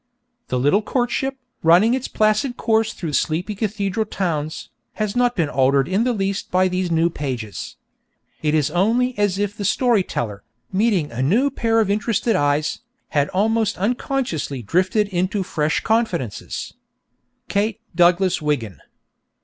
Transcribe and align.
The 0.47 0.57
little 0.57 0.81
courtship, 0.81 1.37
running 1.61 1.93
its 1.93 2.07
placid 2.07 2.57
course 2.57 2.91
through 2.91 3.13
sleepy 3.13 3.53
cathedral 3.53 4.07
towns, 4.07 4.69
has 4.93 5.15
not 5.15 5.35
been 5.35 5.47
altered 5.47 5.87
in 5.87 6.05
the 6.05 6.11
least 6.11 6.49
by 6.49 6.67
these 6.67 6.89
new 6.89 7.11
pages. 7.11 7.75
It 8.41 8.55
is 8.55 8.71
only 8.71 9.15
as 9.15 9.37
if 9.37 9.55
the 9.55 9.63
story 9.63 10.01
teller, 10.01 10.41
meeting 10.73 11.11
a 11.11 11.21
new 11.21 11.51
pair 11.51 11.79
of 11.79 11.91
interested 11.91 12.35
eyes, 12.35 12.79
had 13.09 13.29
almost 13.29 13.77
unconsciously 13.77 14.63
drifted 14.63 15.07
into 15.09 15.43
fresh 15.43 15.81
confidences._ 15.81 16.73
_KATE 17.47 17.77
DOUGLAS 17.95 18.41
WIGGIN. 18.41 18.79